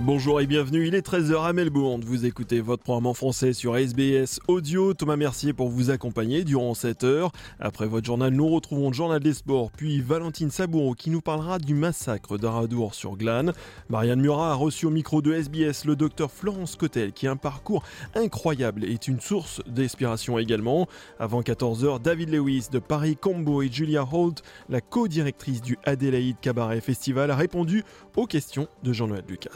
Bonjour 0.00 0.40
et 0.40 0.46
bienvenue, 0.46 0.86
il 0.86 0.94
est 0.94 1.06
13h 1.06 1.44
à 1.44 1.52
Melbourne. 1.52 2.02
Vous 2.02 2.24
écoutez 2.24 2.62
votre 2.62 2.82
programme 2.82 3.06
en 3.06 3.12
français 3.12 3.52
sur 3.52 3.76
SBS 3.76 4.40
Audio. 4.48 4.94
Thomas 4.94 5.16
Mercier 5.16 5.52
pour 5.52 5.68
vous 5.68 5.90
accompagner 5.90 6.44
durant 6.44 6.72
cette 6.72 7.04
heure. 7.04 7.30
Après 7.60 7.86
votre 7.86 8.06
journal, 8.06 8.32
nous 8.32 8.48
retrouvons 8.48 8.90
journal 8.90 9.20
des 9.20 9.34
sports, 9.34 9.70
puis 9.70 10.00
Valentine 10.00 10.50
Saboureau 10.50 10.94
qui 10.94 11.10
nous 11.10 11.20
parlera 11.20 11.58
du 11.58 11.74
massacre 11.74 12.38
d'Aradour 12.38 12.94
sur 12.94 13.18
Glane. 13.18 13.52
Marianne 13.90 14.22
Murat 14.22 14.52
a 14.52 14.54
reçu 14.54 14.86
au 14.86 14.90
micro 14.90 15.20
de 15.20 15.34
SBS 15.34 15.84
le 15.84 15.94
docteur 15.94 16.30
Florence 16.30 16.74
Cotel 16.76 17.12
qui 17.12 17.26
a 17.26 17.30
un 17.30 17.36
parcours 17.36 17.84
incroyable 18.14 18.84
et 18.84 18.92
est 18.92 19.08
une 19.08 19.20
source 19.20 19.60
d'inspiration 19.66 20.38
également. 20.38 20.88
Avant 21.18 21.42
14h, 21.42 22.00
David 22.00 22.30
Lewis 22.30 22.68
de 22.72 22.78
Paris 22.78 23.18
Combo 23.20 23.60
et 23.60 23.70
Julia 23.70 24.08
Holt, 24.10 24.42
la 24.70 24.80
co-directrice 24.80 25.60
du 25.60 25.78
Adelaide 25.84 26.36
Cabaret 26.40 26.80
Festival, 26.80 27.30
a 27.30 27.36
répondu 27.36 27.84
aux 28.16 28.26
questions 28.26 28.68
de 28.82 28.94
Jean-Noël 28.94 29.24
Lucas. 29.28 29.50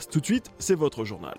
C'est 0.58 0.74
votre 0.74 1.04
journal. 1.04 1.38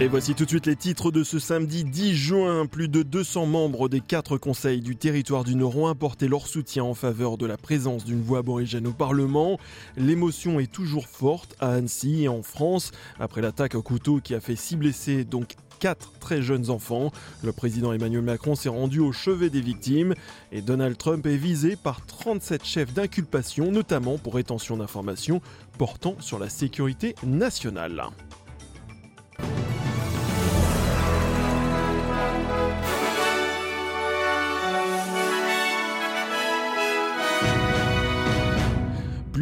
Et 0.00 0.08
voici 0.08 0.34
tout 0.34 0.44
de 0.44 0.50
suite 0.50 0.66
les 0.66 0.74
titres 0.74 1.12
de 1.12 1.22
ce 1.22 1.38
samedi 1.38 1.84
10 1.84 2.16
juin. 2.16 2.66
Plus 2.66 2.88
de 2.88 3.02
200 3.02 3.46
membres 3.46 3.88
des 3.88 4.00
quatre 4.00 4.36
conseils 4.36 4.80
du 4.80 4.96
territoire 4.96 5.44
du 5.44 5.54
Nord 5.54 5.78
ont 5.78 5.86
apporté 5.86 6.26
leur 6.26 6.48
soutien 6.48 6.82
en 6.82 6.94
faveur 6.94 7.38
de 7.38 7.46
la 7.46 7.56
présence 7.56 8.04
d'une 8.04 8.20
voix 8.20 8.40
aborigène 8.40 8.88
au 8.88 8.92
Parlement. 8.92 9.56
L'émotion 9.96 10.58
est 10.58 10.70
toujours 10.70 11.06
forte 11.06 11.54
à 11.60 11.70
Annecy 11.74 12.24
et 12.24 12.28
en 12.28 12.42
France 12.42 12.90
après 13.20 13.40
l'attaque 13.40 13.76
au 13.76 13.82
couteau 13.82 14.20
qui 14.20 14.34
a 14.34 14.40
fait 14.40 14.56
six 14.56 14.74
blessés, 14.74 15.24
donc 15.24 15.54
quatre 15.84 16.12
très 16.18 16.40
jeunes 16.40 16.70
enfants. 16.70 17.12
Le 17.42 17.52
président 17.52 17.92
Emmanuel 17.92 18.22
Macron 18.22 18.54
s'est 18.54 18.70
rendu 18.70 19.00
au 19.00 19.12
chevet 19.12 19.50
des 19.50 19.60
victimes 19.60 20.14
et 20.50 20.62
Donald 20.62 20.96
Trump 20.96 21.26
est 21.26 21.36
visé 21.36 21.76
par 21.76 22.06
37 22.06 22.64
chefs 22.64 22.94
d'inculpation, 22.94 23.70
notamment 23.70 24.16
pour 24.16 24.36
rétention 24.36 24.78
d'informations 24.78 25.42
portant 25.76 26.16
sur 26.20 26.38
la 26.38 26.48
sécurité 26.48 27.14
nationale. 27.22 28.02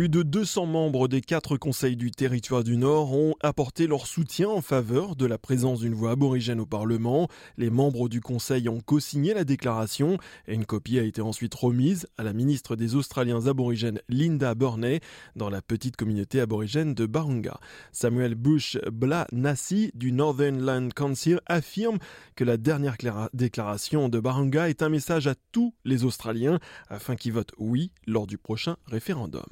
Plus 0.03 0.09
de 0.09 0.25
200 0.25 0.67
membres 0.67 1.07
des 1.07 1.21
quatre 1.21 1.57
conseils 1.57 1.95
du 1.95 2.11
territoire 2.11 2.65
du 2.65 2.77
Nord 2.77 3.15
ont 3.15 3.37
apporté 3.41 3.87
leur 3.87 4.09
soutien 4.09 4.49
en 4.49 4.61
faveur 4.61 5.15
de 5.15 5.27
la 5.27 5.39
présence 5.39 5.79
d'une 5.79 5.95
voix 5.95 6.11
aborigène 6.11 6.59
au 6.59 6.67
Parlement. 6.67 7.29
Les 7.57 7.71
membres 7.71 8.09
du 8.09 8.21
conseil 8.21 8.69
ont 8.69 8.81
co-signé 8.81 9.33
la 9.33 9.45
déclaration 9.45 10.19
et 10.49 10.55
une 10.55 10.65
copie 10.65 10.99
a 10.99 11.05
été 11.05 11.23
ensuite 11.23 11.55
remise 11.55 12.09
à 12.19 12.25
la 12.25 12.33
ministre 12.33 12.75
des 12.75 12.97
Australiens 12.97 13.47
aborigènes 13.47 14.01
Linda 14.09 14.57
Burney 14.57 14.99
dans 15.37 15.51
la 15.51 15.63
petite 15.63 15.95
communauté 15.95 16.41
aborigène 16.41 16.95
de 16.95 17.07
Barunga. 17.07 17.61
Samuel 17.93 18.35
Bush 18.35 18.79
Bla 18.91 19.29
Nassi 19.31 19.93
du 19.95 20.11
Northern 20.11 20.61
Land 20.61 20.89
Council 20.97 21.39
affirme 21.47 22.01
que 22.35 22.43
la 22.43 22.57
dernière 22.57 22.97
déclaration 23.35 24.09
de 24.09 24.19
Barunga 24.19 24.69
est 24.69 24.83
un 24.83 24.89
message 24.89 25.29
à 25.29 25.37
tous 25.53 25.77
les 25.85 26.03
Australiens 26.03 26.59
afin 26.89 27.15
qu'ils 27.15 27.35
votent 27.35 27.55
oui 27.57 27.93
lors 28.09 28.27
du 28.27 28.37
prochain 28.37 28.75
référendum. 28.89 29.45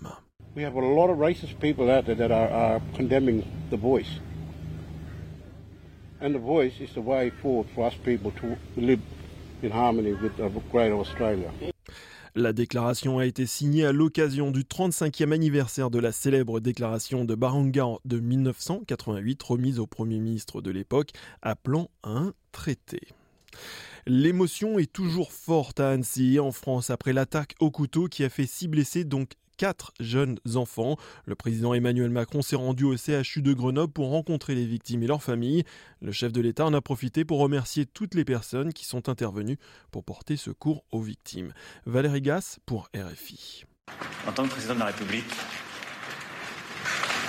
We 0.56 0.64
have 0.64 0.74
a 0.74 0.80
lot 0.80 1.10
of 1.10 1.18
racist 1.18 1.60
people 1.60 1.88
out 1.90 2.06
there 2.06 2.16
that 2.16 2.32
are, 2.32 2.50
are 2.50 2.80
condemning 2.96 3.44
the 3.70 3.76
voice. 3.76 4.18
And 6.20 6.34
the 6.34 6.40
voice 6.40 6.80
is 6.80 6.92
the 6.94 7.00
way 7.00 7.30
forward 7.30 7.68
for 7.74 7.86
us 7.86 7.94
people 8.04 8.32
to 8.40 8.56
live 8.76 9.00
in 9.62 9.70
harmony 9.70 10.12
with 10.12 10.36
the 10.36 10.50
greater 10.72 10.98
Australia. 10.98 11.50
La 12.34 12.52
déclaration 12.52 13.18
a 13.18 13.26
été 13.26 13.46
signée 13.46 13.84
à 13.84 13.92
l'occasion 13.92 14.50
du 14.50 14.62
35e 14.62 15.32
anniversaire 15.32 15.90
de 15.90 15.98
la 15.98 16.12
célèbre 16.12 16.60
déclaration 16.60 17.24
de 17.24 17.34
Baranga 17.34 17.98
de 18.04 18.20
1988 18.20 19.42
remise 19.42 19.78
au 19.78 19.86
Premier 19.86 20.18
ministre 20.18 20.60
de 20.60 20.70
l'époque, 20.70 21.10
appelant 21.42 21.90
un 22.04 22.32
traité. 22.52 23.00
L'émotion 24.06 24.78
est 24.78 24.92
toujours 24.92 25.32
forte 25.32 25.80
à 25.80 25.90
Annecy 25.90 26.38
en 26.38 26.52
France 26.52 26.90
après 26.90 27.12
l'attaque 27.12 27.54
au 27.60 27.70
couteau 27.70 28.06
qui 28.06 28.24
a 28.24 28.28
fait 28.28 28.46
six 28.46 28.68
blessés, 28.68 29.04
donc 29.04 29.32
quatre 29.60 29.92
jeunes 30.00 30.38
enfants. 30.54 30.96
Le 31.26 31.34
président 31.34 31.74
Emmanuel 31.74 32.08
Macron 32.08 32.40
s'est 32.40 32.56
rendu 32.56 32.84
au 32.84 32.96
CHU 32.96 33.42
de 33.42 33.52
Grenoble 33.52 33.92
pour 33.92 34.08
rencontrer 34.08 34.54
les 34.54 34.64
victimes 34.64 35.02
et 35.02 35.06
leurs 35.06 35.22
familles. 35.22 35.64
Le 36.00 36.12
chef 36.12 36.32
de 36.32 36.40
l'État 36.40 36.64
en 36.64 36.72
a 36.72 36.80
profité 36.80 37.26
pour 37.26 37.40
remercier 37.40 37.84
toutes 37.84 38.14
les 38.14 38.24
personnes 38.24 38.72
qui 38.72 38.86
sont 38.86 39.10
intervenues 39.10 39.58
pour 39.90 40.02
porter 40.02 40.38
secours 40.38 40.82
aux 40.92 41.02
victimes. 41.02 41.52
Valérie 41.84 42.22
Gasse 42.22 42.58
pour 42.64 42.88
RFI. 42.96 43.66
En 44.26 44.32
tant 44.32 44.44
que 44.44 44.52
président 44.52 44.72
de 44.76 44.80
la 44.80 44.86
République, 44.86 45.30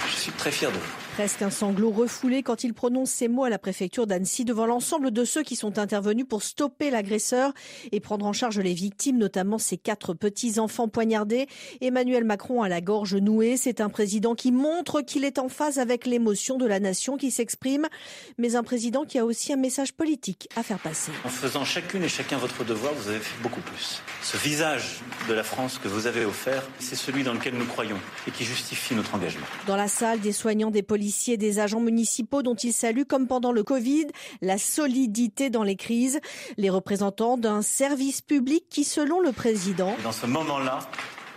je 0.07 0.15
suis 0.15 0.31
très 0.31 0.51
fier 0.51 0.71
de 0.71 0.77
vous. 0.77 1.00
Presque 1.15 1.41
un 1.41 1.49
sanglot 1.49 1.91
refoulé 1.91 2.41
quand 2.41 2.63
il 2.63 2.73
prononce 2.73 3.11
ces 3.11 3.27
mots 3.27 3.43
à 3.43 3.49
la 3.49 3.59
préfecture 3.59 4.07
d'Annecy 4.07 4.45
devant 4.45 4.65
l'ensemble 4.65 5.11
de 5.11 5.25
ceux 5.25 5.43
qui 5.43 5.57
sont 5.57 5.77
intervenus 5.77 6.25
pour 6.27 6.41
stopper 6.41 6.89
l'agresseur 6.89 7.51
et 7.91 7.99
prendre 7.99 8.25
en 8.25 8.31
charge 8.31 8.59
les 8.59 8.73
victimes, 8.73 9.17
notamment 9.17 9.57
ces 9.57 9.77
quatre 9.77 10.13
petits-enfants 10.13 10.87
poignardés. 10.87 11.47
Emmanuel 11.81 12.23
Macron 12.23 12.61
à 12.61 12.69
la 12.69 12.79
gorge 12.79 13.15
nouée, 13.15 13.57
c'est 13.57 13.81
un 13.81 13.89
président 13.89 14.35
qui 14.35 14.53
montre 14.53 15.01
qu'il 15.01 15.25
est 15.25 15.37
en 15.37 15.49
phase 15.49 15.79
avec 15.79 16.05
l'émotion 16.05 16.57
de 16.57 16.65
la 16.65 16.79
nation 16.79 17.17
qui 17.17 17.29
s'exprime, 17.29 17.87
mais 18.37 18.55
un 18.55 18.63
président 18.63 19.03
qui 19.03 19.19
a 19.19 19.25
aussi 19.25 19.51
un 19.51 19.57
message 19.57 19.91
politique 19.91 20.47
à 20.55 20.63
faire 20.63 20.79
passer. 20.79 21.11
En 21.25 21.29
faisant 21.29 21.65
chacune 21.65 22.03
et 22.03 22.09
chacun 22.09 22.37
votre 22.37 22.63
devoir, 22.63 22.93
vous 22.93 23.09
avez 23.09 23.19
fait 23.19 23.43
beaucoup 23.43 23.61
plus. 23.61 24.01
Ce 24.23 24.37
visage 24.37 25.01
de 25.27 25.33
la 25.33 25.43
France 25.43 25.77
que 25.77 25.89
vous 25.89 26.07
avez 26.07 26.23
offert, 26.23 26.63
c'est 26.79 26.95
celui 26.95 27.23
dans 27.23 27.33
lequel 27.33 27.55
nous 27.55 27.65
croyons 27.65 27.99
et 28.29 28.31
qui 28.31 28.45
justifie 28.45 28.95
notre 28.95 29.13
engagement. 29.13 29.45
Dans 29.67 29.75
la 29.75 29.89
salle, 29.89 30.21
des 30.21 30.31
soignants, 30.31 30.71
des 30.71 30.81
policiers, 30.81 31.00
des 31.37 31.59
agents 31.59 31.79
municipaux 31.79 32.43
dont 32.43 32.55
il 32.55 32.73
salue, 32.73 33.03
comme 33.07 33.27
pendant 33.27 33.51
le 33.51 33.63
Covid, 33.63 34.07
la 34.41 34.57
solidité 34.57 35.49
dans 35.49 35.63
les 35.63 35.75
crises, 35.75 36.19
les 36.57 36.69
représentants 36.69 37.37
d'un 37.37 37.61
service 37.61 38.21
public 38.21 38.65
qui, 38.69 38.83
selon 38.83 39.19
le 39.19 39.31
président, 39.31 39.95
dans 40.03 40.11
ce 40.11 40.27
moment-là, 40.27 40.79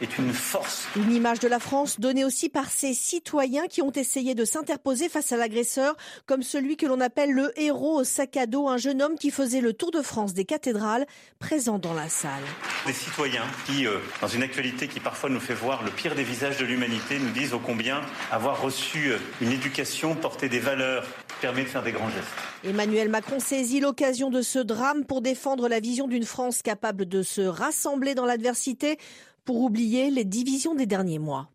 est 0.01 0.19
une 0.19 0.33
force. 0.33 0.87
Une 0.97 1.13
image 1.13 1.41
de 1.41 1.49
la 1.49 1.59
France 1.59 2.01
donnée 2.01 2.25
aussi 2.25 2.49
par 2.49 2.71
ces 2.71 2.95
citoyens 2.95 3.67
qui 3.69 3.83
ont 3.83 3.93
essayé 3.93 4.35
de 4.35 4.45
s'interposer 4.45 5.09
face 5.09 5.33
à 5.33 5.37
l'agresseur, 5.37 5.97
comme 6.27 6.43
celui 6.43 6.77
que 6.77 6.87
l'on 6.87 7.01
appelle 7.01 7.31
le 7.31 7.53
héros 7.61 8.01
au 8.01 8.05
sac 8.05 8.37
à 8.37 8.47
dos, 8.47 8.69
un 8.69 8.77
jeune 8.77 9.03
homme 9.03 9.17
qui 9.17 9.31
faisait 9.31 9.61
le 9.61 9.73
tour 9.73 9.91
de 9.91 10.03
France 10.03 10.35
des 10.35 10.45
cathédrales, 10.45 11.07
présent 11.39 11.79
dans 11.79 11.95
la 11.95 12.09
salle. 12.09 12.43
Des 12.87 12.93
citoyens 12.93 13.45
qui, 13.67 13.87
euh, 13.87 13.99
dans 14.21 14.29
une 14.29 14.43
actualité 14.43 14.89
qui 14.89 15.01
parfois 15.01 15.31
nous 15.31 15.41
fait 15.41 15.55
voir 15.55 15.85
le 15.85 15.91
pire 15.91 16.15
des 16.15 16.25
visages 16.25 16.59
de 16.59 16.65
l'humanité, 16.65 17.19
nous 17.19 17.31
disent 17.31 17.55
ô 17.55 17.59
combien 17.59 18.01
avoir 18.31 18.61
reçu 18.61 19.13
euh, 19.13 19.19
une 19.41 19.53
éducation, 19.53 20.15
porter 20.15 20.49
des 20.49 20.59
valeurs, 20.59 21.07
permet 21.41 21.63
de 21.63 21.69
faire 21.69 21.83
des 21.83 21.93
grands 21.93 22.11
gestes. 22.11 22.29
Emmanuel 22.65 23.09
Macron 23.09 23.39
saisit 23.39 23.81
l'occasion 23.81 24.31
de 24.31 24.43
ce 24.43 24.59
drame 24.59 25.05
pour 25.05 25.21
défendre 25.21 25.69
la 25.69 25.81
vision 25.81 26.09
d'une 26.09 26.25
France 26.25 26.63
capable 26.63 27.07
de 27.07 27.23
se 27.23 27.43
rassembler 27.43 28.15
dans 28.15 28.25
l'adversité 28.25 28.99
pour 29.45 29.61
oublier 29.61 30.11
les 30.11 30.25
divisions 30.25 30.75
des 30.75 30.87
derniers 30.87 31.19
mois. 31.19 31.51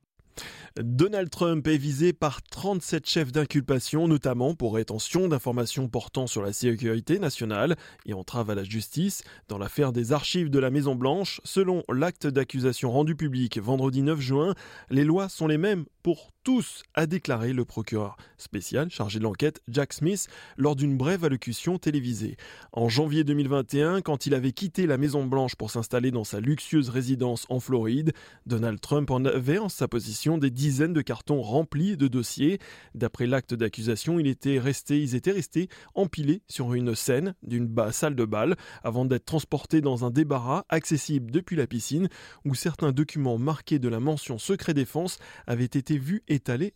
Donald 0.77 1.29
Trump 1.29 1.67
est 1.67 1.77
visé 1.77 2.13
par 2.13 2.41
37 2.41 3.05
chefs 3.07 3.31
d'inculpation, 3.31 4.07
notamment 4.07 4.55
pour 4.55 4.75
rétention 4.75 5.27
d'informations 5.27 5.87
portant 5.89 6.27
sur 6.27 6.41
la 6.41 6.53
sécurité 6.53 7.19
nationale 7.19 7.75
et 8.05 8.13
entrave 8.13 8.49
à 8.49 8.55
la 8.55 8.63
justice 8.63 9.23
dans 9.47 9.57
l'affaire 9.57 9.91
des 9.91 10.13
archives 10.13 10.49
de 10.49 10.59
la 10.59 10.69
Maison-Blanche. 10.69 11.41
Selon 11.43 11.83
l'acte 11.89 12.27
d'accusation 12.27 12.91
rendu 12.91 13.15
public 13.15 13.59
vendredi 13.59 14.03
9 14.03 14.19
juin, 14.19 14.55
les 14.89 15.03
lois 15.03 15.27
sont 15.27 15.47
les 15.47 15.57
mêmes 15.57 15.85
pour 16.03 16.31
tous, 16.49 16.81
a 16.95 17.05
déclaré 17.05 17.53
le 17.53 17.63
procureur 17.63 18.17
spécial 18.39 18.89
chargé 18.89 19.19
de 19.19 19.23
l'enquête 19.23 19.61
Jack 19.67 19.93
Smith 19.93 20.27
lors 20.57 20.75
d'une 20.75 20.97
brève 20.97 21.23
allocution 21.23 21.77
télévisée. 21.77 22.37
En 22.71 22.89
janvier 22.89 23.23
2021, 23.23 24.01
quand 24.01 24.25
il 24.25 24.33
avait 24.33 24.51
quitté 24.51 24.87
la 24.87 24.97
Maison 24.97 25.23
Blanche 25.27 25.53
pour 25.53 25.69
s'installer 25.69 26.09
dans 26.09 26.23
sa 26.23 26.39
luxueuse 26.39 26.89
résidence 26.89 27.45
en 27.49 27.59
Floride, 27.59 28.13
Donald 28.47 28.81
Trump 28.81 29.11
en 29.11 29.25
avait 29.25 29.59
en 29.59 29.69
sa 29.69 29.87
possession 29.87 30.39
des 30.39 30.49
dizaines 30.49 30.93
de 30.93 31.03
cartons 31.03 31.43
remplis 31.43 31.97
de 31.97 32.07
dossiers. 32.07 32.57
D'après 32.95 33.27
l'acte 33.27 33.53
d'accusation, 33.53 34.17
ils 34.19 34.25
étaient 34.25 34.57
restés 34.57 35.69
empilés 35.93 36.41
sur 36.47 36.73
une 36.73 36.95
scène 36.95 37.35
d'une 37.43 37.71
salle 37.91 38.15
de 38.15 38.25
bal 38.25 38.55
avant 38.83 39.05
d'être 39.05 39.25
transportés 39.25 39.81
dans 39.81 40.03
un 40.03 40.09
débarras 40.09 40.63
accessible 40.69 41.29
depuis 41.29 41.55
la 41.55 41.67
piscine 41.67 42.09
où 42.43 42.55
certains 42.55 42.91
documents 42.91 43.37
marqués 43.37 43.77
de 43.77 43.87
la 43.87 43.99
mention 43.99 44.39
secret 44.39 44.73
défense 44.73 45.19
avaient 45.45 45.65
été 45.65 45.99
vus 45.99 46.23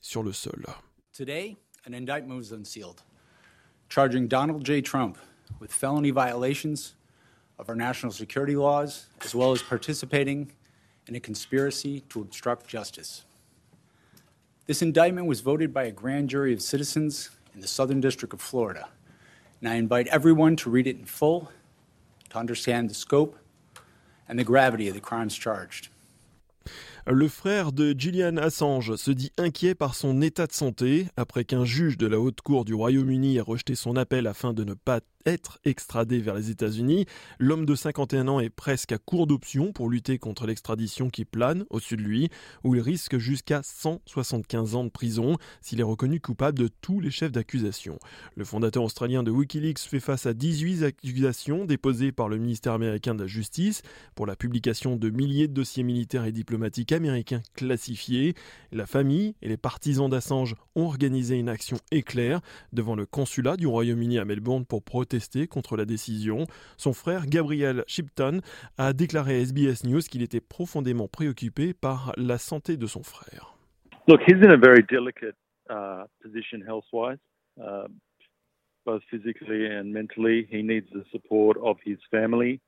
sur 0.02 0.24
le 0.24 0.34
sol. 0.34 0.64
Today, 1.14 1.58
an 1.86 1.94
indictment 1.94 2.38
was 2.38 2.52
unsealed, 2.52 3.04
charging 3.90 4.28
Donald 4.28 4.64
J. 4.64 4.82
Trump 4.82 5.18
with 5.60 5.72
felony 5.72 6.12
violations 6.12 6.96
of 7.60 7.70
our 7.70 7.76
national 7.76 8.12
security 8.12 8.56
laws, 8.56 9.08
as 9.22 9.36
well 9.36 9.52
as 9.52 9.62
participating 9.62 10.52
in 11.08 11.16
a 11.16 11.20
conspiracy 11.20 12.02
to 12.10 12.22
obstruct 12.22 12.68
justice. 12.68 13.24
This 14.66 14.82
indictment 14.82 15.28
was 15.28 15.42
voted 15.42 15.74
by 15.74 15.84
a 15.84 15.92
grand 15.92 16.30
jury 16.30 16.54
of 16.54 16.62
citizens 16.62 17.30
in 17.54 17.60
the 17.60 17.68
Southern 17.68 18.02
District 18.02 18.34
of 18.34 18.42
Florida, 18.42 18.90
and 19.60 19.70
I 19.70 19.76
invite 19.76 20.08
everyone 20.08 20.56
to 20.58 20.70
read 20.70 20.88
it 20.88 20.98
in 20.98 21.06
full 21.06 21.52
to 22.30 22.38
understand 22.38 22.90
the 22.90 22.94
scope 22.94 23.38
and 24.28 24.40
the 24.40 24.44
gravity 24.44 24.88
of 24.88 24.96
the 24.96 25.02
crimes 25.02 25.36
charged. 25.36 25.90
Le 27.06 27.28
frère 27.28 27.74
de 27.74 27.94
Gillian 27.98 28.38
Assange 28.38 28.96
se 28.96 29.12
dit 29.12 29.34
inquiet 29.38 29.76
par 29.76 29.94
son 29.94 30.22
état 30.22 30.48
de 30.48 30.54
santé 30.54 31.08
après 31.18 31.44
qu'un 31.44 31.66
juge 31.66 31.98
de 31.98 32.08
la 32.08 32.18
haute 32.18 32.40
cour 32.40 32.64
du 32.64 32.74
Royaume-Uni 32.74 33.36
ait 33.36 33.42
rejeté 33.42 33.76
son 33.76 33.98
appel 33.98 34.26
afin 34.26 34.54
de 34.54 34.64
ne 34.64 34.74
pas 34.74 35.02
être 35.26 35.60
extradé 35.66 36.20
vers 36.20 36.36
les 36.36 36.50
États-Unis. 36.50 37.06
L'homme 37.40 37.66
de 37.66 37.76
51 37.76 38.28
ans 38.28 38.40
est 38.40 38.50
presque 38.50 38.92
à 38.92 38.98
court 38.98 39.28
d'options 39.28 39.72
pour 39.72 39.90
lutter 39.90 40.18
contre 40.18 40.46
l'extradition 40.46 41.10
qui 41.10 41.26
plane 41.26 41.66
au-dessus 41.70 41.98
de 41.98 42.02
lui, 42.02 42.30
où 42.64 42.76
il 42.76 42.82
risque 42.82 43.18
jusqu'à 43.18 43.62
175 43.64 44.76
ans 44.76 44.84
de 44.84 44.90
prison 44.90 45.38
s'il 45.62 45.80
est 45.80 45.84
reconnu 45.84 46.20
coupable 46.20 46.60
de 46.60 46.70
tous 46.82 47.00
les 47.00 47.12
chefs 47.12 47.32
d'accusation. 47.32 48.00
Le 48.36 48.46
fondateur 48.46 48.84
australien 48.84 49.24
de 49.24 49.32
Wikileaks 49.32 49.80
fait 49.80 50.00
face 50.00 50.26
à 50.26 50.34
18 50.34 50.84
accusations 50.84 51.66
déposées 51.66 52.12
par 52.12 52.30
le 52.30 52.38
ministère 52.38 52.74
américain 52.74 53.16
de 53.16 53.22
la 53.22 53.28
Justice 53.28 53.82
pour 54.16 54.26
la 54.26 54.36
publication 54.36 54.96
de 54.96 55.10
milliers 55.10 55.48
de 55.48 55.54
dossiers 55.54 55.84
militaires 55.84 56.26
et 56.26 56.32
diplomatiques 56.32 56.92
américains 56.92 57.42
classifiés. 57.54 58.34
La 58.72 58.86
famille 58.86 59.36
et 59.42 59.50
les 59.50 59.58
partisans 59.58 60.10
d'Assange 60.10 60.56
ont 60.76 60.86
organisé 60.86 61.36
une 61.36 61.50
action 61.50 61.78
éclair 61.92 62.42
devant 62.72 62.96
le 62.96 63.06
consulat 63.06 63.58
du 63.58 63.68
Royaume-Uni 63.68 64.18
à 64.20 64.26
Melbourne 64.26 64.66
pour 64.66 64.84
protester 65.14 65.48
contre 65.48 65.78
la 65.78 65.86
décision. 65.86 66.48
Son 66.78 66.92
frère 66.92 67.28
Gabriel 67.28 67.84
Shipton 67.86 68.40
a 68.80 68.94
déclaré 68.94 69.36
à 69.36 69.40
SBS 69.42 69.84
News 69.86 70.02
qu'il 70.02 70.24
était 70.24 70.42
profondément 70.42 71.08
préoccupé 71.08 71.76
par 71.76 72.14
la 72.18 72.40
santé 72.40 72.78
de 72.78 72.88
son 72.88 73.04
frère. 73.04 73.56
Look, 74.08 74.22
he's 74.28 74.42
in 74.42 74.52
a 74.52 74.58
very 74.58 74.84
delicate 74.90 75.36
uh, 75.70 76.06
position 76.24 76.62
health-wise, 76.66 77.20
uh, 77.62 77.88
both 78.86 79.04
physically 79.12 79.68
and 79.68 79.94
mentally. 79.94 80.48
He 80.50 80.64
needs 80.64 80.88
the 80.92 81.04
support 81.12 81.58
of 81.64 81.78
his 81.86 82.00
family, 82.10 82.60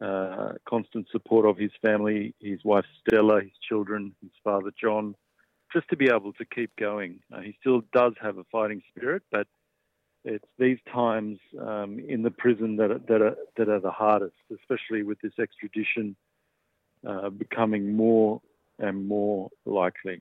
uh, 0.00 0.54
constant 0.68 1.06
support 1.12 1.46
of 1.46 1.56
his 1.56 1.70
family, 1.80 2.34
his 2.40 2.64
wife 2.64 2.84
Stella, 3.00 3.42
his 3.42 3.56
children, 3.66 4.12
his 4.20 4.32
father 4.42 4.72
John, 4.78 5.14
just 5.72 5.88
to 5.90 5.96
be 5.96 6.08
able 6.08 6.32
to 6.32 6.44
keep 6.44 6.74
going. 6.76 7.20
Uh, 7.32 7.42
he 7.42 7.54
still 7.60 7.82
does 7.92 8.14
have 8.20 8.38
a 8.38 8.44
fighting 8.50 8.82
spirit, 8.90 9.22
but 9.30 9.46
it's 10.24 10.44
these 10.58 10.78
times 10.92 11.38
um, 11.60 11.98
in 11.98 12.22
the 12.22 12.30
prison 12.30 12.76
that 12.76 12.90
are, 12.90 12.98
that 13.08 13.22
are 13.22 13.36
that 13.56 13.68
are 13.68 13.80
the 13.80 13.90
hardest, 13.90 14.36
especially 14.54 15.02
with 15.02 15.20
this 15.20 15.32
extradition 15.38 16.16
uh, 17.06 17.30
becoming 17.30 17.96
more 17.96 18.40
and 18.78 19.06
more 19.06 19.50
likely. 19.64 20.20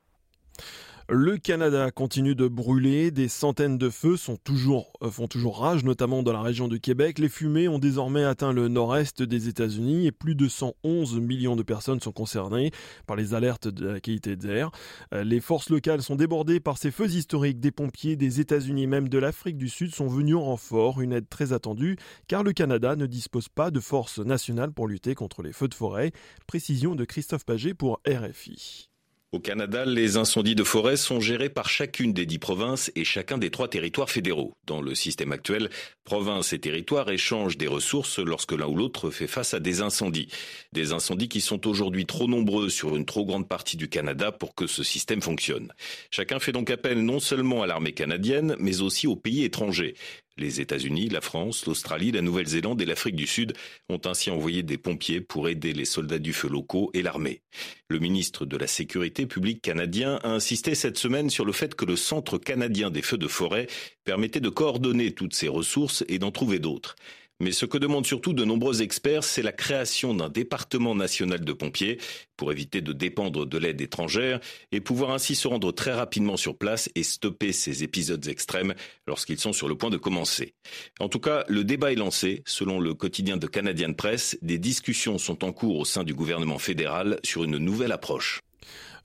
Le 1.12 1.38
Canada 1.38 1.90
continue 1.90 2.36
de 2.36 2.48
brûler, 2.48 3.10
des 3.10 3.30
centaines 3.30 3.80
de 3.80 3.90
feux 3.90 4.16
sont 4.16 4.38
toujours, 4.38 4.94
euh, 5.02 5.10
font 5.10 5.28
toujours 5.28 5.60
rage, 5.60 5.84
notamment 5.84 6.22
dans 6.22 6.34
la 6.34 6.44
région 6.44 6.68
de 6.68 6.78
Québec. 6.78 7.18
Les 7.18 7.30
fumées 7.30 7.68
ont 7.68 7.80
désormais 7.80 8.24
atteint 8.24 8.54
le 8.54 8.68
nord-est 8.68 9.24
des 9.24 9.48
États-Unis 9.48 10.06
et 10.06 10.12
plus 10.12 10.36
de 10.36 10.48
111 10.48 11.20
millions 11.20 11.56
de 11.56 11.64
personnes 11.64 12.00
sont 12.00 12.12
concernées 12.12 12.70
par 13.08 13.16
les 13.16 13.34
alertes 13.34 13.68
de 13.68 13.88
la 13.88 14.00
qualité 14.00 14.36
de 14.36 14.48
l'air. 14.48 14.70
Euh, 15.12 15.24
les 15.24 15.40
forces 15.40 15.72
locales 15.72 16.04
sont 16.04 16.16
débordées 16.16 16.60
par 16.60 16.78
ces 16.78 16.92
feux 16.92 17.10
historiques. 17.10 17.60
Des 17.60 17.72
pompiers 17.72 18.16
des 18.16 18.40
États-Unis, 18.40 18.86
même 18.86 19.10
de 19.10 19.18
l'Afrique 19.18 19.58
du 19.58 19.68
Sud, 19.68 19.96
sont 19.96 20.10
venus 20.10 20.36
en 20.36 20.44
renfort, 20.44 21.02
une 21.02 21.14
aide 21.14 21.28
très 21.28 21.54
attendue, 21.54 21.98
car 22.28 22.44
le 22.44 22.54
Canada 22.54 22.96
ne 22.96 23.08
dispose 23.08 23.50
pas 23.50 23.72
de 23.72 23.80
forces 23.80 24.20
nationales 24.20 24.74
pour 24.74 24.88
lutter 24.88 25.16
contre 25.16 25.42
les 25.42 25.54
feux 25.54 25.70
de 25.70 25.74
forêt. 25.74 26.12
Précision 26.46 26.94
de 26.94 27.04
Christophe 27.04 27.46
Paget 27.46 27.74
pour 27.74 28.00
RFI. 28.08 28.89
Au 29.32 29.40
Canada, 29.40 29.86
les 29.86 30.18
incendies 30.18 30.56
de 30.56 30.64
forêt 30.64 30.98
sont 30.98 31.20
gérés 31.20 31.50
par 31.50 31.70
chacune 31.70 32.14
des 32.14 32.26
dix 32.26 32.40
provinces 32.40 32.92
et 32.96 33.04
chacun 33.04 33.38
des 33.38 33.52
trois 33.52 33.68
territoires 33.68 34.10
fédéraux. 34.10 34.56
Dans 34.66 34.82
le 34.82 34.96
système 34.96 35.32
actuel, 35.32 35.70
provinces 36.04 36.52
et 36.52 36.58
territoires 36.58 37.12
échangent 37.12 37.56
des 37.56 37.68
ressources 37.68 38.18
lorsque 38.18 38.54
l'un 38.54 38.66
ou 38.66 38.76
l'autre 38.76 39.12
fait 39.12 39.28
face 39.28 39.54
à 39.54 39.60
des 39.60 39.82
incendies. 39.82 40.30
Des 40.74 40.94
incendies 40.94 41.30
qui 41.30 41.42
sont 41.42 41.68
aujourd'hui 41.68 42.08
trop 42.08 42.28
nombreux 42.28 42.70
sur 42.70 42.96
une 42.96 43.06
trop 43.06 43.24
grande 43.24 43.48
partie 43.48 43.78
du 43.78 43.88
Canada 43.88 44.32
pour 44.32 44.56
que 44.56 44.66
ce 44.66 44.82
système 44.82 45.22
fonctionne. 45.22 45.74
Chacun 46.10 46.40
fait 46.40 46.52
donc 46.52 46.72
appel 46.72 47.06
non 47.06 47.20
seulement 47.20 47.62
à 47.62 47.68
l'armée 47.68 47.94
canadienne, 47.94 48.56
mais 48.58 48.82
aussi 48.82 49.06
aux 49.06 49.16
pays 49.16 49.44
étrangers. 49.44 49.94
Les 50.40 50.62
États-Unis, 50.62 51.10
la 51.10 51.20
France, 51.20 51.66
l'Australie, 51.66 52.14
la 52.14 52.22
Nouvelle-Zélande 52.22 52.82
et 52.82 52.86
l'Afrique 52.86 53.18
du 53.18 53.28
Sud 53.28 53.54
ont 53.90 54.00
ainsi 54.06 54.32
envoyé 54.32 54.64
des 54.64 54.78
pompiers 54.78 55.20
pour 55.20 55.50
aider 55.50 55.74
les 55.74 55.84
soldats 55.84 56.18
du 56.18 56.32
feu 56.32 56.48
locaux 56.48 56.92
et 56.94 57.02
l'armée. 57.02 57.42
Le 57.90 58.00
ministre 58.00 58.46
de 58.46 58.56
la 58.56 58.66
Sécurité 58.66 59.26
publique 59.26 59.62
canadien 59.62 60.18
a 60.24 60.30
insisté 60.30 60.76
cette 60.76 60.98
semaine 60.98 61.30
sur 61.30 61.44
le 61.44 61.52
fait 61.52 61.76
que 61.76 61.84
le 61.84 61.98
Centre 61.98 62.38
canadien 62.38 62.90
des 62.90 63.02
feux 63.02 63.18
de 63.18 63.28
forêt 63.28 63.68
permettait 64.06 64.40
de 64.40 64.48
coordonner 64.48 65.12
toutes 65.12 65.36
ces 65.36 65.50
ressources 65.50 66.06
et 66.08 66.20
d'en 66.20 66.32
trouver 66.32 66.60
d'autres. 66.60 66.96
Mais 67.42 67.54
ce 67.54 67.66
que 67.66 67.78
demandent 67.78 68.06
surtout 68.06 68.34
de 68.34 68.44
nombreux 68.44 68.82
experts, 68.82 69.24
c'est 69.24 69.42
la 69.42 69.54
création 69.54 70.14
d'un 70.14 70.28
département 70.28 70.94
national 70.94 71.46
de 71.46 71.54
pompiers 71.54 71.98
pour 72.36 72.52
éviter 72.52 72.82
de 72.82 72.92
dépendre 72.92 73.46
de 73.46 73.58
l'aide 73.58 73.80
étrangère 73.80 74.42
et 74.74 74.82
pouvoir 74.82 75.12
ainsi 75.12 75.36
se 75.36 75.48
rendre 75.48 75.72
très 75.72 75.94
rapidement 75.94 76.36
sur 76.36 76.58
place 76.58 76.90
et 76.96 77.04
stopper 77.04 77.54
ces 77.54 77.84
épisodes 77.84 78.28
extrêmes 78.28 78.74
lorsqu'ils 79.08 79.40
sont 79.40 79.54
sur 79.54 79.70
le 79.70 79.76
point 79.76 79.90
de 79.90 79.98
commencer. 79.98 80.54
En 81.00 81.08
tout 81.08 81.20
cas, 81.20 81.46
le 81.48 81.64
débat 81.64 81.94
est 81.94 81.96
lancé. 81.96 82.44
Selon 82.46 82.80
le 82.80 82.94
quotidien 82.94 83.38
de 83.38 83.48
Canadian 83.48 83.94
Press, 83.94 84.38
des 84.42 84.58
discussions 84.58 85.18
sont 85.18 85.46
en 85.46 85.54
cours 85.54 85.80
au 85.80 85.86
sein 85.86 86.04
du 86.04 86.14
gouvernement 86.14 86.60
fédéral 86.60 87.20
sur 87.24 87.46
une 87.46 87.58
nouvelle 87.58 87.94
approche. 87.94 88.42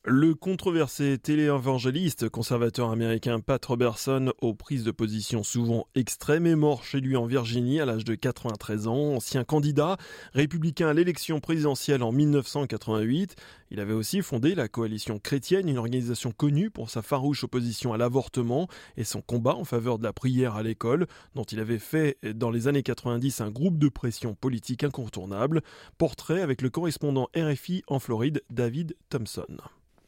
Le 0.06 0.34
controversé 0.34 1.16
téléévangéliste 1.16 2.28
conservateur 2.28 2.90
américain 2.90 3.40
Pat 3.40 3.64
Robertson, 3.64 4.34
aux 4.42 4.52
prises 4.52 4.84
de 4.84 4.90
position 4.90 5.42
souvent 5.42 5.86
extrêmes, 5.94 6.46
est 6.46 6.56
mort 6.56 6.84
chez 6.84 7.00
lui 7.00 7.16
en 7.16 7.24
Virginie 7.24 7.80
à 7.80 7.86
l'âge 7.86 8.04
de 8.04 8.14
93 8.14 8.86
ans. 8.86 9.14
Ancien 9.14 9.44
candidat 9.44 9.96
républicain 10.34 10.88
à 10.88 10.92
l'élection 10.92 11.40
présidentielle 11.40 12.02
en 12.02 12.12
1988, 12.12 13.34
il 13.70 13.80
avait 13.80 13.94
aussi 13.94 14.20
fondé 14.20 14.54
la 14.54 14.68
Coalition 14.68 15.18
chrétienne, 15.18 15.70
une 15.70 15.78
organisation 15.78 16.32
connue 16.32 16.68
pour 16.68 16.90
sa 16.90 17.00
farouche 17.00 17.44
opposition 17.44 17.94
à 17.94 17.96
l'avortement 17.96 18.68
et 18.98 19.04
son 19.04 19.22
combat 19.22 19.54
en 19.54 19.64
faveur 19.64 19.98
de 19.98 20.04
la 20.04 20.12
prière 20.12 20.54
à 20.54 20.62
l'école, 20.62 21.06
dont 21.34 21.44
il 21.44 21.60
avait 21.60 21.78
fait 21.78 22.18
dans 22.34 22.50
les 22.50 22.68
années 22.68 22.82
90 22.82 23.40
un 23.40 23.50
groupe 23.50 23.78
de 23.78 23.88
pression 23.88 24.34
politique 24.34 24.84
incontournable. 24.84 25.62
Portrait 25.96 26.42
avec 26.42 26.60
le 26.60 26.68
correspondant 26.68 27.30
RFI 27.34 27.84
en 27.86 27.98
Floride, 28.00 28.42
David 28.50 28.96
Thompson. 29.08 29.46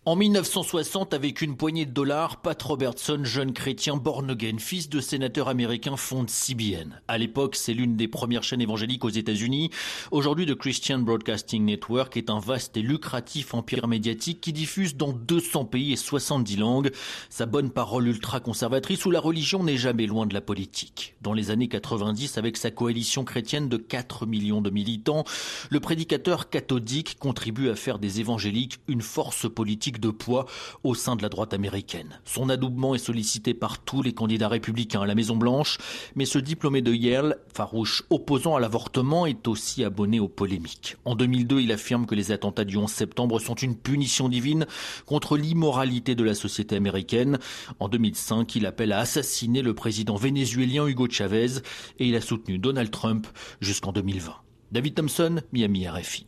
En 0.09 0.15
1960, 0.15 1.15
avec 1.15 1.43
une 1.43 1.57
poignée 1.57 1.85
de 1.85 1.91
dollars, 1.91 2.41
Pat 2.41 2.63
Robertson, 2.63 3.25
jeune 3.25 3.53
chrétien 3.53 3.97
born 3.97 4.37
fils 4.61 4.89
de 4.89 5.01
sénateur 5.01 5.49
américain, 5.49 5.97
fonde 5.97 6.31
CBN. 6.31 7.01
À 7.09 7.19
l'époque, 7.19 7.57
c'est 7.57 7.75
l'une 7.75 7.97
des 7.97 8.07
premières 8.07 8.45
chaînes 8.45 8.61
évangéliques 8.61 9.05
aux 9.05 9.09
États-Unis. 9.09 9.71
Aujourd'hui, 10.13 10.47
The 10.47 10.55
Christian 10.55 11.01
Broadcasting 11.01 11.65
Network 11.65 12.17
est 12.17 12.31
un 12.31 12.39
vaste 12.39 12.77
et 12.77 12.83
lucratif 12.83 13.53
empire 13.53 13.89
médiatique 13.89 14.41
qui 14.41 14.53
diffuse 14.53 14.97
dans 14.97 15.13
200 15.13 15.65
pays 15.65 15.93
et 15.93 15.97
70 15.97 16.57
langues. 16.57 16.93
Sa 17.29 17.47
bonne 17.47 17.71
parole 17.71 18.07
ultra-conservatrice 18.07 19.07
où 19.07 19.11
la 19.11 19.19
religion 19.19 19.65
n'est 19.65 19.77
jamais 19.77 20.07
loin 20.07 20.27
de 20.27 20.35
la 20.35 20.41
politique. 20.41 21.17
Dans 21.21 21.33
les 21.33 21.51
années 21.51 21.67
90, 21.67 22.39
avec 22.39 22.59
sa 22.59 22.71
coalition 22.71 23.25
chrétienne 23.25 23.69
de 23.69 23.77
4 23.77 24.25
millions 24.25 24.61
de 24.61 24.71
militants, 24.71 25.25
le 25.69 25.81
prédicateur 25.81 26.49
cathodique 26.49 27.19
contribue 27.19 27.71
à 27.71 27.75
faire 27.75 27.99
des 27.99 28.21
évangéliques 28.21 28.79
une 28.87 29.03
force 29.03 29.53
politique 29.53 29.96
de 29.99 30.11
poids 30.11 30.47
au 30.85 30.95
sein 30.95 31.17
de 31.17 31.23
la 31.23 31.29
droite 31.29 31.55
américaine. 31.55 32.21
Son 32.25 32.49
adoubement 32.49 32.95
est 32.95 32.99
sollicité 32.99 33.55
par 33.55 33.79
tous 33.79 34.03
les 34.03 34.13
candidats 34.13 34.49
républicains 34.49 35.03
à 35.03 35.07
la 35.07 35.15
Maison 35.15 35.37
Blanche, 35.37 35.79
mais 36.15 36.25
ce 36.25 36.39
diplômé 36.39 36.83
de 36.83 36.93
Yale, 36.93 37.39
farouche 37.55 38.03
opposant 38.11 38.57
à 38.57 38.61
l'avortement, 38.61 39.27
est 39.27 39.49
aussi 39.49 39.85
abonné 39.85 40.21
aux 40.21 40.29
polémiques. 40.29 40.97
En 41.05 41.15
2002, 41.15 41.61
il 41.61 41.73
affirme 41.73 42.07
que 42.07 42.15
les 42.15 42.33
attentats 42.33 42.65
du 42.65 42.77
11 42.77 42.91
septembre 42.91 43.41
sont 43.41 43.55
une 43.55 43.77
punition 43.77 44.29
divine 44.29 44.67
contre 45.07 45.37
l'immoralité 45.37 46.15
de 46.15 46.25
la 46.25 46.35
société 46.35 46.77
américaine. 46.77 47.39
En 47.81 47.89
2005, 47.89 48.55
il 48.57 48.67
appelle 48.67 48.93
à 48.93 49.01
assassiner 49.01 49.63
le 49.63 49.75
président 49.75 50.17
vénézuélien 50.17 50.87
Hugo 50.87 51.09
Chavez 51.09 51.59
et 51.99 52.07
il 52.09 52.17
a 52.17 52.21
soutenu 52.21 52.59
Donald 52.59 52.91
Trump 52.91 53.27
jusqu'en 53.61 53.93
2020. 53.93 54.35
David 54.73 54.95
Thompson, 54.95 55.41
Miami 55.53 55.89
RFI. 55.89 56.27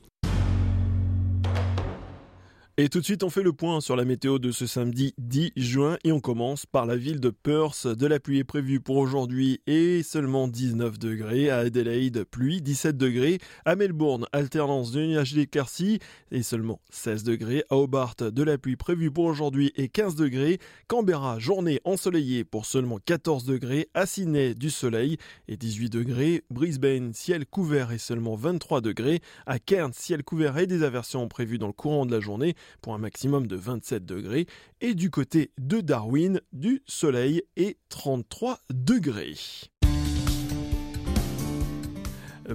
Et 2.80 2.88
tout 2.88 3.00
de 3.00 3.04
suite, 3.04 3.24
on 3.24 3.28
fait 3.28 3.42
le 3.42 3.52
point 3.52 3.80
sur 3.80 3.96
la 3.96 4.04
météo 4.04 4.38
de 4.38 4.52
ce 4.52 4.64
samedi 4.64 5.12
10 5.18 5.50
juin 5.56 5.98
et 6.04 6.12
on 6.12 6.20
commence 6.20 6.64
par 6.64 6.86
la 6.86 6.94
ville 6.94 7.18
de 7.18 7.30
Perth. 7.30 7.88
De 7.88 8.06
la 8.06 8.20
pluie 8.20 8.38
est 8.38 8.44
prévue 8.44 8.78
pour 8.78 8.98
aujourd'hui 8.98 9.60
et 9.66 10.04
seulement 10.04 10.46
19 10.46 10.96
degrés. 10.96 11.50
À 11.50 11.56
Adelaide, 11.56 12.22
pluie, 12.22 12.62
17 12.62 12.96
degrés. 12.96 13.40
À 13.64 13.74
Melbourne, 13.74 14.26
alternance 14.30 14.92
de 14.92 15.04
nuages 15.04 15.34
d'éclaircies 15.34 15.98
et 16.30 16.44
seulement 16.44 16.80
16 16.90 17.24
degrés. 17.24 17.64
À 17.68 17.74
Hobart, 17.78 18.14
de 18.20 18.42
la 18.44 18.58
pluie 18.58 18.76
prévue 18.76 19.10
pour 19.10 19.24
aujourd'hui 19.24 19.72
et 19.74 19.88
15 19.88 20.14
degrés. 20.14 20.60
Canberra, 20.86 21.40
journée 21.40 21.80
ensoleillée 21.82 22.44
pour 22.44 22.64
seulement 22.64 23.00
14 23.04 23.44
degrés. 23.44 23.88
À 23.94 24.06
Sydney, 24.06 24.54
du 24.54 24.70
soleil 24.70 25.16
et 25.48 25.56
18 25.56 25.90
degrés. 25.90 26.44
Brisbane, 26.48 27.12
ciel 27.12 27.44
couvert 27.44 27.90
et 27.90 27.98
seulement 27.98 28.36
23 28.36 28.82
degrés. 28.82 29.20
À 29.46 29.58
Cairns, 29.58 29.94
ciel 29.94 30.22
couvert 30.22 30.56
et 30.58 30.68
des 30.68 30.84
aversions 30.84 31.26
prévues 31.26 31.58
dans 31.58 31.66
le 31.66 31.72
courant 31.72 32.06
de 32.06 32.12
la 32.12 32.20
journée 32.20 32.54
pour 32.80 32.94
un 32.94 32.98
maximum 32.98 33.46
de 33.46 33.56
27 33.56 34.04
degrés. 34.04 34.46
Et 34.80 34.94
du 34.94 35.10
côté 35.10 35.52
de 35.58 35.80
Darwin, 35.80 36.40
du 36.52 36.82
soleil 36.86 37.42
et 37.56 37.78
33 37.88 38.60
degrés. 38.70 39.34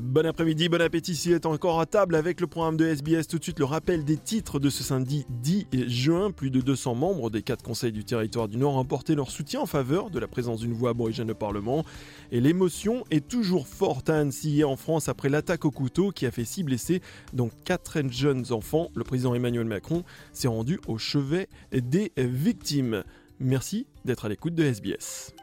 Bon 0.02 0.26
après-midi, 0.26 0.70
bon 0.70 0.82
appétit 0.82 1.16
si 1.16 1.32
est 1.34 1.46
encore 1.46 1.80
à 1.80 1.86
table 1.86 2.16
avec 2.16 2.42
le 2.42 2.48
programme 2.48 2.78
de 2.78 2.86
SBS. 2.86 3.28
Tout 3.28 3.38
de 3.38 3.44
suite 3.44 3.60
le 3.60 3.66
rappel 3.66 4.04
des 4.04 4.18
titres 4.18 4.58
de 4.58 4.72
ce 4.72 4.82
samedi 4.82 5.24
10 5.30 5.68
juin. 5.88 6.32
Plus 6.32 6.50
de 6.50 6.62
200 6.62 6.96
membres 6.96 7.30
des 7.30 7.44
quatre 7.44 7.64
conseils 7.64 7.92
du 7.92 8.04
territoire 8.04 8.48
du 8.48 8.58
Nord 8.58 8.78
ont 8.78 8.80
apporté 8.80 9.14
leur 9.14 9.30
soutien 9.30 9.60
en 9.60 9.68
faveur 9.68 10.10
de 10.10 10.18
la 10.18 10.28
présence 10.28 10.62
d'une 10.62 10.74
voix 10.74 10.90
aborigène 10.90 11.30
au 11.30 11.36
Parlement. 11.36 11.86
Et 12.32 12.42
l'émotion 12.42 13.04
est 13.12 13.28
toujours 13.28 13.68
forte 13.68 14.10
à 14.10 14.18
Annecy 14.18 14.62
et 14.62 14.64
en 14.64 14.78
France 14.78 15.10
après 15.10 15.30
l'attaque 15.30 15.64
au 15.64 15.70
couteau 15.70 16.10
qui 16.10 16.26
a 16.26 16.32
fait 16.32 16.44
six 16.44 16.64
blessés, 16.64 17.04
dont 17.32 17.52
quatre 17.64 18.02
jeunes 18.10 18.52
enfants. 18.52 18.90
Le 18.96 19.04
président 19.04 19.36
Emmanuel 19.36 19.66
Macron 19.66 20.04
s'est 20.32 20.48
rendu 20.48 20.80
au 20.88 20.98
chevet 20.98 21.50
des 21.72 22.12
victimes. 22.18 23.04
Merci 23.40 23.86
d'être 24.06 24.26
à 24.26 24.30
l'écoute 24.30 24.56
de 24.56 24.64
SBS. 24.64 25.36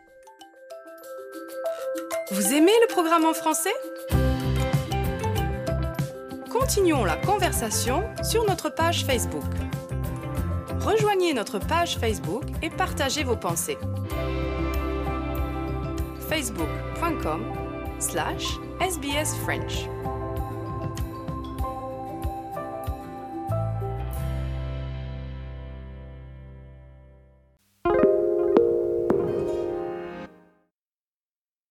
Vous 2.33 2.52
aimez 2.52 2.73
le 2.83 2.87
programme 2.88 3.25
en 3.25 3.35
français? 3.35 3.75
Continuons 6.73 7.05
la 7.05 7.17
conversation 7.17 8.05
sur 8.23 8.45
notre 8.45 8.69
page 8.69 9.05
Facebook. 9.05 9.43
Rejoignez 10.79 11.35
notre 11.35 11.59
page 11.59 11.99
Facebook 11.99 12.45
et 12.62 12.71
partagez 12.71 13.25
vos 13.25 13.35
pensées. 13.35 13.77
facebook.com 16.29 17.43
slash 17.99 18.45
sbsfrench. 18.79 19.89